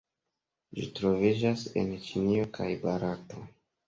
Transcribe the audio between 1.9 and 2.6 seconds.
Ĉinio